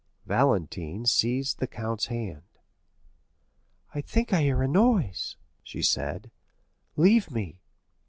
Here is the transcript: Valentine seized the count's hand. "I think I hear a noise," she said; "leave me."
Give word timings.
Valentine 0.25 1.05
seized 1.05 1.59
the 1.59 1.67
count's 1.67 2.07
hand. 2.07 2.41
"I 3.93 4.01
think 4.01 4.33
I 4.33 4.41
hear 4.41 4.63
a 4.63 4.67
noise," 4.67 5.35
she 5.61 5.83
said; 5.83 6.31
"leave 6.97 7.29
me." 7.29 7.59